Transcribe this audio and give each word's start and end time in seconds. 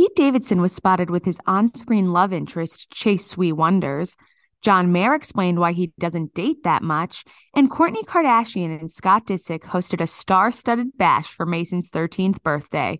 Pete 0.00 0.16
Davidson 0.16 0.62
was 0.62 0.72
spotted 0.72 1.10
with 1.10 1.26
his 1.26 1.38
on 1.46 1.74
screen 1.74 2.10
love 2.10 2.32
interest, 2.32 2.88
Chase 2.90 3.26
Sui 3.26 3.52
Wonders. 3.52 4.16
John 4.62 4.92
Mayer 4.92 5.14
explained 5.14 5.58
why 5.60 5.72
he 5.72 5.92
doesn't 6.00 6.32
date 6.32 6.62
that 6.64 6.82
much. 6.82 7.22
And 7.54 7.70
Kourtney 7.70 8.06
Kardashian 8.06 8.80
and 8.80 8.90
Scott 8.90 9.26
Disick 9.26 9.60
hosted 9.60 10.00
a 10.00 10.06
star 10.06 10.52
studded 10.52 10.96
bash 10.96 11.26
for 11.26 11.44
Mason's 11.44 11.90
13th 11.90 12.42
birthday. 12.42 12.98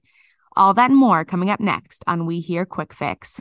All 0.57 0.75
that 0.75 0.91
and 0.91 0.99
more 0.99 1.25
coming 1.25 1.49
up 1.49 1.59
next 1.59 2.05
on 2.07 2.27
We 2.27 2.41
Hear 2.41 2.67
Quick 2.67 2.93
Fix. 2.93 3.41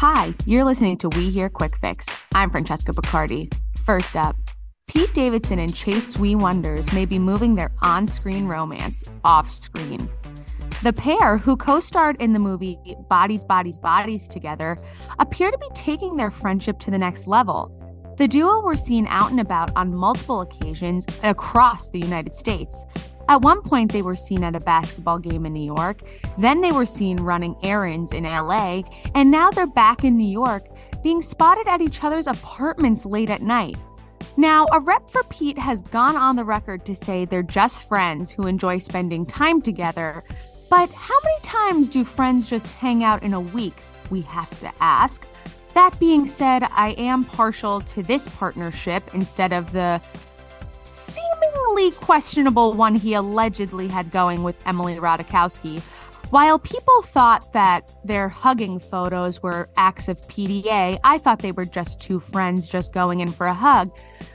Hi, 0.00 0.32
you're 0.46 0.64
listening 0.64 0.96
to 0.96 1.10
We 1.10 1.28
Hear 1.28 1.50
Quick 1.50 1.76
Fix. 1.76 2.06
I'm 2.34 2.48
Francesca 2.48 2.90
Bacardi. 2.92 3.52
First 3.84 4.16
up, 4.16 4.34
Pete 4.86 5.12
Davidson 5.12 5.58
and 5.58 5.74
Chase 5.74 6.14
Sui 6.14 6.34
Wonders 6.34 6.90
may 6.94 7.04
be 7.04 7.18
moving 7.18 7.54
their 7.54 7.70
on 7.82 8.06
screen 8.06 8.46
romance 8.46 9.04
off 9.24 9.50
screen. 9.50 10.08
The 10.82 10.94
pair, 10.94 11.36
who 11.36 11.54
co 11.54 11.80
starred 11.80 12.16
in 12.18 12.32
the 12.32 12.38
movie 12.38 12.78
Bodies, 13.10 13.44
Bodies, 13.44 13.76
Bodies 13.76 14.26
together, 14.26 14.78
appear 15.18 15.50
to 15.50 15.58
be 15.58 15.68
taking 15.74 16.16
their 16.16 16.30
friendship 16.30 16.78
to 16.78 16.90
the 16.90 16.96
next 16.96 17.26
level. 17.26 17.70
The 18.16 18.26
duo 18.26 18.62
were 18.62 18.76
seen 18.76 19.06
out 19.06 19.30
and 19.30 19.40
about 19.40 19.70
on 19.76 19.94
multiple 19.94 20.40
occasions 20.40 21.04
across 21.22 21.90
the 21.90 22.00
United 22.00 22.34
States. 22.34 22.86
At 23.30 23.42
one 23.42 23.62
point, 23.62 23.92
they 23.92 24.02
were 24.02 24.16
seen 24.16 24.42
at 24.42 24.56
a 24.56 24.60
basketball 24.60 25.20
game 25.20 25.46
in 25.46 25.52
New 25.52 25.64
York. 25.64 26.00
Then 26.36 26.60
they 26.60 26.72
were 26.72 26.84
seen 26.84 27.16
running 27.18 27.54
errands 27.62 28.12
in 28.12 28.24
LA. 28.24 28.82
And 29.14 29.30
now 29.30 29.52
they're 29.52 29.68
back 29.68 30.02
in 30.02 30.16
New 30.16 30.28
York, 30.28 30.64
being 31.04 31.22
spotted 31.22 31.68
at 31.68 31.80
each 31.80 32.02
other's 32.02 32.26
apartments 32.26 33.06
late 33.06 33.30
at 33.30 33.40
night. 33.40 33.76
Now, 34.36 34.66
a 34.72 34.80
rep 34.80 35.08
for 35.08 35.22
Pete 35.30 35.58
has 35.58 35.84
gone 35.84 36.16
on 36.16 36.34
the 36.34 36.44
record 36.44 36.84
to 36.86 36.96
say 36.96 37.24
they're 37.24 37.44
just 37.44 37.86
friends 37.86 38.32
who 38.32 38.48
enjoy 38.48 38.78
spending 38.78 39.24
time 39.24 39.62
together. 39.62 40.24
But 40.68 40.90
how 40.90 41.18
many 41.22 41.40
times 41.44 41.88
do 41.88 42.02
friends 42.02 42.50
just 42.50 42.72
hang 42.72 43.04
out 43.04 43.22
in 43.22 43.34
a 43.34 43.40
week? 43.40 43.76
We 44.10 44.22
have 44.22 44.50
to 44.58 44.72
ask. 44.80 45.24
That 45.74 45.96
being 46.00 46.26
said, 46.26 46.64
I 46.72 46.96
am 46.98 47.24
partial 47.24 47.80
to 47.80 48.02
this 48.02 48.28
partnership 48.28 49.04
instead 49.14 49.52
of 49.52 49.70
the 49.70 50.02
seemingly 51.40 51.90
questionable 51.92 52.72
one 52.74 52.94
he 52.94 53.14
allegedly 53.14 53.88
had 53.88 54.10
going 54.10 54.42
with 54.42 54.66
Emily 54.66 54.96
Ratajkowski. 54.96 55.80
While 56.30 56.58
people 56.60 57.02
thought 57.02 57.52
that 57.52 57.90
their 58.04 58.28
hugging 58.28 58.78
photos 58.78 59.42
were 59.42 59.68
acts 59.76 60.08
of 60.08 60.20
PDA, 60.28 60.98
I 61.02 61.18
thought 61.18 61.40
they 61.40 61.52
were 61.52 61.64
just 61.64 62.00
two 62.00 62.20
friends 62.20 62.68
just 62.68 62.92
going 62.92 63.20
in 63.20 63.32
for 63.32 63.46
a 63.46 63.54
hug. 63.54 63.90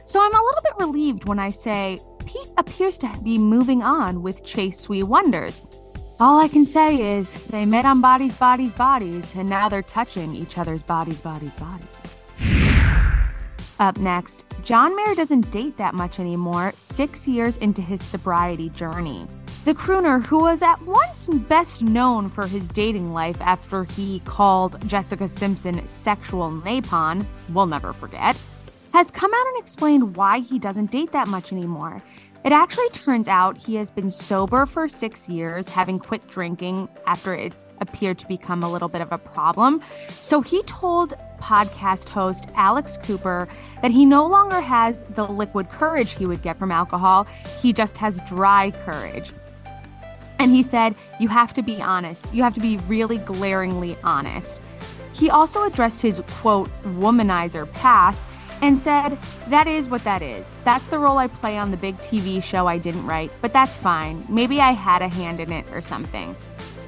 So 0.05 0.19
I'm 0.19 0.33
a 0.33 0.43
little 0.43 0.61
bit 0.63 0.73
relieved 0.79 1.27
when 1.27 1.39
I 1.39 1.49
say 1.49 1.99
Pete 2.25 2.49
appears 2.57 2.97
to 2.99 3.11
be 3.23 3.37
moving 3.37 3.81
on 3.81 4.21
with 4.21 4.43
Chase 4.43 4.79
Sui 4.79 5.03
Wonders. 5.03 5.65
All 6.19 6.39
I 6.39 6.47
can 6.47 6.65
say 6.65 7.17
is 7.17 7.33
they 7.47 7.65
met 7.65 7.85
on 7.85 8.01
bodies, 8.01 8.35
bodies, 8.35 8.71
bodies, 8.73 9.35
and 9.35 9.49
now 9.49 9.69
they're 9.69 9.81
touching 9.81 10.35
each 10.35 10.57
other's 10.57 10.83
bodies, 10.83 11.21
bodies, 11.21 11.55
bodies. 11.55 13.14
Up 13.79 13.97
next, 13.97 14.45
John 14.63 14.95
Mayer 14.95 15.15
doesn't 15.15 15.51
date 15.51 15.77
that 15.77 15.93
much 15.93 16.19
anymore, 16.19 16.73
six 16.77 17.27
years 17.27 17.57
into 17.57 17.81
his 17.81 18.01
sobriety 18.01 18.69
journey. 18.69 19.27
The 19.65 19.73
crooner, 19.73 20.23
who 20.23 20.39
was 20.39 20.61
at 20.61 20.81
once 20.83 21.27
best 21.27 21.83
known 21.83 22.29
for 22.29 22.47
his 22.47 22.69
dating 22.69 23.13
life 23.13 23.41
after 23.41 23.83
he 23.83 24.19
called 24.19 24.87
Jessica 24.87 25.27
Simpson 25.27 25.85
sexual 25.87 26.51
napalm, 26.51 27.25
we'll 27.49 27.65
never 27.65 27.91
forget, 27.91 28.41
has 28.93 29.11
come 29.11 29.33
out 29.33 29.47
and 29.47 29.57
explained 29.57 30.15
why 30.15 30.39
he 30.39 30.57
doesn't 30.57 30.91
date 30.91 31.11
that 31.11 31.27
much 31.27 31.51
anymore. 31.51 32.01
It 32.45 32.53
actually 32.53 32.89
turns 32.89 33.27
out 33.27 33.57
he 33.57 33.75
has 33.75 33.89
been 33.89 34.11
sober 34.11 34.65
for 34.65 34.87
six 34.87 35.27
years, 35.27 35.67
having 35.67 35.99
quit 35.99 36.25
drinking 36.29 36.87
after 37.07 37.33
it 37.33 37.53
appeared 37.81 38.19
to 38.19 38.27
become 38.27 38.63
a 38.63 38.71
little 38.71 38.87
bit 38.87 39.01
of 39.01 39.11
a 39.11 39.17
problem. 39.17 39.81
So 40.09 40.41
he 40.41 40.63
told 40.63 41.15
podcast 41.39 42.09
host 42.09 42.45
Alex 42.55 42.97
Cooper 43.03 43.47
that 43.81 43.91
he 43.91 44.05
no 44.05 44.25
longer 44.25 44.61
has 44.61 45.03
the 45.15 45.25
liquid 45.25 45.69
courage 45.69 46.11
he 46.11 46.25
would 46.25 46.41
get 46.41 46.57
from 46.57 46.71
alcohol, 46.71 47.27
he 47.61 47.73
just 47.73 47.97
has 47.97 48.21
dry 48.21 48.71
courage. 48.71 49.31
And 50.39 50.51
he 50.51 50.63
said, 50.63 50.95
You 51.19 51.29
have 51.29 51.53
to 51.53 51.61
be 51.61 51.81
honest. 51.81 52.33
You 52.33 52.43
have 52.43 52.53
to 52.55 52.61
be 52.61 52.77
really 52.87 53.17
glaringly 53.19 53.97
honest. 54.03 54.59
He 55.13 55.29
also 55.29 55.63
addressed 55.63 56.01
his 56.01 56.21
quote, 56.27 56.69
womanizer 56.83 57.71
past 57.73 58.23
and 58.61 58.77
said, 58.77 59.17
That 59.47 59.67
is 59.67 59.87
what 59.87 60.03
that 60.03 60.21
is. 60.21 60.49
That's 60.63 60.87
the 60.87 60.99
role 60.99 61.17
I 61.17 61.27
play 61.27 61.57
on 61.57 61.71
the 61.71 61.77
big 61.77 61.97
TV 61.97 62.43
show 62.43 62.67
I 62.67 62.77
didn't 62.77 63.05
write, 63.05 63.31
but 63.41 63.53
that's 63.53 63.77
fine. 63.77 64.23
Maybe 64.29 64.59
I 64.59 64.71
had 64.71 65.01
a 65.01 65.07
hand 65.07 65.39
in 65.39 65.51
it 65.51 65.65
or 65.71 65.81
something. 65.81 66.35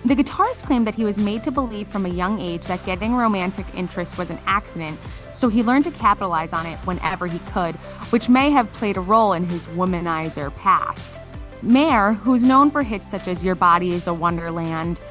The 0.05 0.15
guitarist 0.15 0.63
claimed 0.63 0.87
that 0.87 0.95
he 0.95 1.05
was 1.05 1.17
made 1.17 1.43
to 1.43 1.51
believe 1.51 1.87
from 1.87 2.05
a 2.05 2.09
young 2.09 2.39
age 2.39 2.63
that 2.67 2.85
getting 2.85 3.15
romantic 3.15 3.65
interest 3.75 4.17
was 4.17 4.29
an 4.29 4.39
accident, 4.45 4.97
so 5.33 5.49
he 5.49 5.63
learned 5.63 5.85
to 5.85 5.91
capitalize 5.91 6.53
on 6.53 6.65
it 6.65 6.77
whenever 6.79 7.27
he 7.27 7.39
could, 7.51 7.75
which 8.11 8.29
may 8.29 8.49
have 8.49 8.71
played 8.73 8.97
a 8.97 9.01
role 9.01 9.33
in 9.33 9.47
his 9.49 9.65
womanizer 9.67 10.55
past. 10.57 11.19
Mayer, 11.61 12.13
who's 12.13 12.43
known 12.43 12.71
for 12.71 12.83
hits 12.83 13.09
such 13.09 13.27
as 13.27 13.43
Your 13.43 13.55
Body 13.55 13.89
is 13.89 14.07
a 14.07 14.13
Wonderland, 14.13 15.01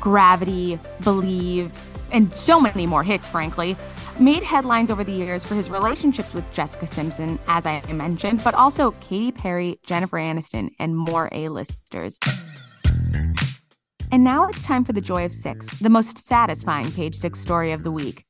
Gravity, 0.00 0.78
Believe, 1.02 1.72
and 2.10 2.34
so 2.34 2.60
many 2.60 2.86
more 2.86 3.02
hits, 3.02 3.26
frankly, 3.26 3.76
made 4.20 4.42
headlines 4.44 4.90
over 4.90 5.02
the 5.02 5.12
years 5.12 5.44
for 5.44 5.54
his 5.54 5.68
relationships 5.68 6.32
with 6.32 6.50
Jessica 6.52 6.86
Simpson, 6.86 7.38
as 7.48 7.66
I 7.66 7.82
mentioned, 7.92 8.42
but 8.44 8.54
also 8.54 8.92
Katy 9.00 9.32
Perry, 9.32 9.80
Jennifer 9.84 10.16
Aniston, 10.16 10.70
and 10.78 10.96
more 10.96 11.28
A-listers. 11.32 12.18
And 14.14 14.22
now 14.22 14.46
it's 14.46 14.62
time 14.62 14.84
for 14.84 14.92
the 14.92 15.00
joy 15.00 15.24
of 15.24 15.34
six, 15.34 15.76
the 15.80 15.88
most 15.88 16.18
satisfying 16.18 16.92
page 16.92 17.16
six 17.16 17.40
story 17.40 17.72
of 17.72 17.82
the 17.82 17.90
week. 17.90 18.24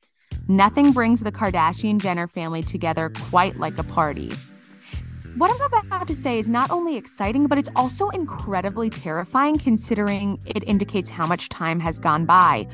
Nothing 0.49 0.93
brings 0.93 1.21
the 1.21 1.31
Kardashian 1.31 2.01
Jenner 2.01 2.27
family 2.27 2.63
together 2.63 3.13
quite 3.29 3.59
like 3.59 3.77
a 3.77 3.83
party. 3.83 4.33
What 5.37 5.51
I'm 5.51 5.87
about 5.87 6.09
to 6.09 6.17
say 6.17 6.39
is 6.39 6.49
not 6.49 6.71
only 6.71 6.97
exciting, 6.97 7.49
but 7.49 7.59
it's 7.59 7.69
also 7.77 8.09
incredibly 8.09 8.89
terrifying 8.89 9.59
considering 9.59 10.41
it 10.47 10.65
indicates 10.67 11.11
how 11.11 11.27
much 11.27 11.51
time 11.51 11.81
has 11.81 11.99
gone 11.99 12.25
by. 12.25 12.67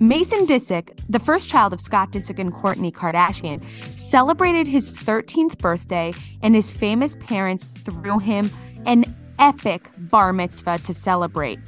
Mason 0.00 0.44
Disick, 0.44 0.98
the 1.08 1.20
first 1.20 1.48
child 1.48 1.72
of 1.72 1.80
Scott 1.80 2.10
Disick 2.10 2.40
and 2.40 2.52
Kourtney 2.52 2.92
Kardashian, 2.92 3.62
celebrated 3.96 4.66
his 4.66 4.90
13th 4.90 5.58
birthday, 5.58 6.12
and 6.42 6.56
his 6.56 6.72
famous 6.72 7.14
parents 7.20 7.62
threw 7.66 8.18
him 8.18 8.50
an 8.86 9.04
epic 9.38 9.88
bar 9.98 10.32
mitzvah 10.32 10.78
to 10.78 10.92
celebrate. 10.92 11.60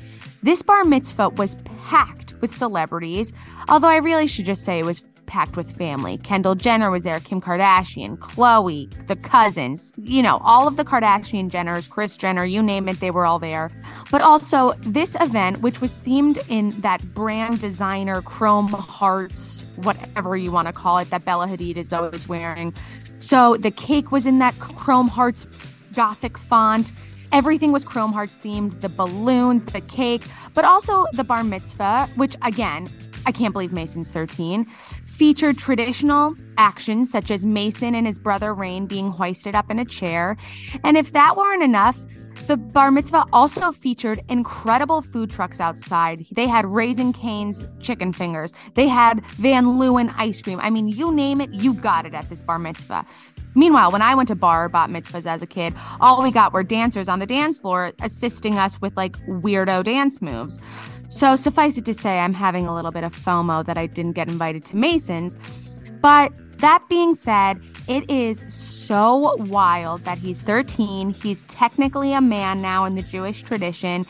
This 0.43 0.63
bar 0.63 0.85
mitzvah 0.85 1.31
was 1.31 1.57
packed 1.85 2.35
with 2.41 2.51
celebrities, 2.51 3.33
although 3.69 3.89
I 3.89 3.97
really 3.97 4.27
should 4.27 4.47
just 4.47 4.65
say 4.65 4.79
it 4.79 4.85
was 4.85 5.05
packed 5.27 5.57
with 5.57 5.71
family. 5.71 6.17
Kendall 6.19 6.55
Jenner 6.55 6.91
was 6.91 7.05
there, 7.05 7.21
Kim 7.21 7.41
Kardashian, 7.41 8.17
Khloe, 8.19 8.91
the 9.09 9.17
cousins, 9.17 9.93
you 9.97 10.23
know, 10.23 10.39
all 10.43 10.67
of 10.67 10.77
the 10.77 10.85
Kardashian 10.85 11.51
Jenners, 11.51 11.89
Kris 11.89 12.17
Jenner, 12.17 12.45
you 12.45 12.63
name 12.63 12.89
it, 12.89 12.99
they 13.01 13.11
were 13.11 13.27
all 13.27 13.39
there. 13.39 13.71
But 14.11 14.23
also, 14.23 14.73
this 14.81 15.17
event, 15.21 15.61
which 15.61 15.81
was 15.81 15.99
themed 15.99 16.43
in 16.49 16.71
that 16.81 17.03
brand 17.15 17.61
designer 17.61 18.23
chrome 18.23 18.69
hearts, 18.69 19.67
whatever 19.77 20.37
you 20.37 20.51
want 20.51 20.67
to 20.67 20.73
call 20.73 20.99
it, 20.99 21.11
that 21.11 21.25
Bella 21.25 21.47
Hadid 21.47 21.77
is 21.77 21.93
always 21.93 22.27
wearing. 22.29 22.73
So 23.21 23.57
the 23.57 23.71
cake 23.71 24.11
was 24.11 24.25
in 24.25 24.39
that 24.39 24.59
chrome 24.59 25.09
hearts 25.09 25.45
gothic 25.93 26.39
font. 26.39 26.93
Everything 27.31 27.73
was 27.73 27.85
Chrome 27.85 28.13
Hearts 28.13 28.37
themed 28.37 28.81
the 28.81 28.89
balloons, 28.89 29.65
the 29.65 29.83
cake, 29.83 30.23
but 30.55 30.65
also 30.65 31.07
the 31.13 31.25
bar 31.25 31.45
mitzvah, 31.45 32.09
which 32.17 32.37
again, 32.43 32.89
I 33.27 33.33
can't 33.33 33.53
believe 33.53 33.73
Mason's 33.73 34.11
13, 34.11 34.65
featured 35.05 35.59
traditional 35.59 36.35
actions 36.57 37.11
such 37.11 37.31
as 37.31 37.45
Mason 37.45 37.95
and 37.95 38.07
his 38.07 38.19
brother 38.19 38.55
Reign 38.55 38.87
being 38.87 39.11
hoisted 39.11 39.55
up 39.55 39.71
in 39.71 39.79
a 39.79 39.85
chair. 39.85 40.37
And 40.85 40.97
if 40.97 41.13
that 41.13 41.37
weren't 41.37 41.63
enough, 41.63 41.99
the 42.47 42.57
bar 42.57 42.91
mitzvah 42.91 43.27
also 43.31 43.73
featured 43.73 44.21
incredible 44.31 45.03
food 45.03 45.29
trucks 45.29 45.61
outside. 45.61 46.25
They 46.33 46.47
had 46.47 46.65
Raising 46.65 47.13
Cane's 47.13 47.69
chicken 47.81 48.13
fingers. 48.13 48.55
They 48.75 48.89
had 48.89 49.23
Van 49.33 49.65
Leeuwen 49.79 50.15
ice 50.17 50.41
cream. 50.41 50.59
I 50.61 50.71
mean, 50.71 50.89
you 50.89 51.13
name 51.13 51.43
it, 51.43 51.51
you 51.51 51.75
got 51.75 52.07
it 52.07 52.15
at 52.15 52.31
this 52.31 52.41
bar 52.41 52.59
mitzvah. 52.59 53.05
Meanwhile, 53.59 53.91
when 53.91 54.03
I 54.03 54.15
went 54.15 54.29
to 54.29 54.37
bar 54.37 54.67
or 54.67 54.69
bat 54.69 54.89
mitzvahs 54.89 55.27
as 55.27 55.43
a 55.43 55.47
kid, 55.47 55.75
all 56.01 56.23
we 56.23 56.31
got 56.31 56.53
were 56.53 56.63
dancers 56.63 57.09
on 57.09 57.19
the 57.19 57.27
dance 57.27 57.59
floor 57.59 57.93
assisting 58.01 58.57
us 58.57 58.81
with 58.81 58.97
like 58.97 59.19
weirdo 59.27 59.83
dance 59.83 60.23
moves. 60.23 60.61
So 61.09 61.35
suffice 61.35 61.77
it 61.77 61.85
to 61.87 61.95
say, 61.95 62.21
I'm 62.21 62.35
having 62.35 62.69
a 62.69 62.75
little 62.75 62.93
bit 62.93 63.03
of 63.03 63.13
FOMO 63.13 63.67
that 63.67 63.77
I 63.77 63.87
didn't 63.87 64.13
get 64.13 64.29
invited 64.29 64.65
to 64.67 64.77
Mason's. 64.77 65.37
But 66.01 66.33
that 66.59 66.85
being 66.89 67.17
said, 67.17 67.61
it 67.89 68.09
is 68.09 68.45
so 68.49 69.35
wild 69.37 70.05
that 70.05 70.19
he's 70.19 70.41
13. 70.43 71.11
He's 71.11 71.45
technically 71.47 72.13
a 72.13 72.21
man 72.21 72.63
now 72.63 72.85
in 72.85 72.95
the 72.95 73.03
Jewish 73.03 73.43
tradition. 73.43 74.07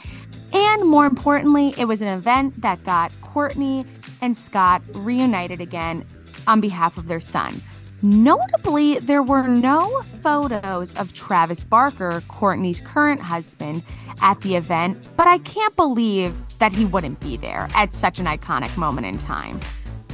And 0.53 0.85
more 0.85 1.07
importantly, 1.07 1.73
it 1.79 1.87
was 1.87 2.03
an 2.03 2.09
event 2.09 2.61
that 2.61 2.85
got 2.85 3.13
Kourtney 3.23 3.87
and 4.21 4.37
Scott 4.37 4.83
reunited 4.93 5.63
again 5.63 6.05
on 6.47 6.61
behalf 6.61 6.99
of 6.99 7.09
their 7.09 7.21
son. 7.21 7.63
Notably, 8.03 8.99
there 9.01 9.23
were 9.23 9.49
no 9.49 10.03
photos 10.23 10.95
of 10.95 11.13
Travis 11.13 11.65
Barker, 11.65 12.23
Kourtney's 12.29 12.81
current 12.81 13.21
husband, 13.21 13.83
at 14.21 14.41
the 14.41 14.57
event, 14.57 14.99
but 15.17 15.27
I 15.27 15.39
can't 15.39 15.75
believe 15.77 16.35
that 16.59 16.73
he 16.73 16.85
wouldn't 16.85 17.21
be 17.21 17.37
there 17.37 17.69
at 17.75 17.95
such 17.95 18.19
an 18.19 18.27
iconic 18.27 18.77
moment 18.77 19.07
in 19.07 19.19
time. 19.19 19.61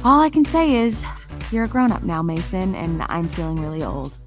All 0.03 0.21
I 0.21 0.29
can 0.29 0.43
say 0.43 0.75
is, 0.75 1.03
you're 1.51 1.63
a 1.63 1.67
grown 1.67 1.91
up 1.91 2.03
now, 2.03 2.21
Mason, 2.21 2.75
and 2.75 3.03
I'm 3.03 3.27
feeling 3.27 3.61
really 3.61 3.83
old. 3.83 4.17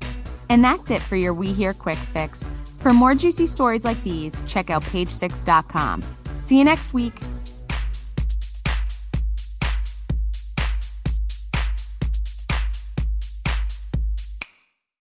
And 0.49 0.65
that's 0.65 0.91
it 0.91 1.03
for 1.03 1.17
your 1.17 1.35
We 1.35 1.53
Hear 1.53 1.73
Quick 1.73 1.97
Fix. 1.97 2.45
For 2.81 2.93
more 2.93 3.15
juicy 3.15 3.47
stories 3.47 3.85
like 3.85 4.03
these, 4.03 4.43
check 4.45 4.71
out 4.71 4.83
page6.com. 4.85 6.03
See 6.39 6.59
you 6.59 6.65
next 6.65 6.95
week. 6.95 7.15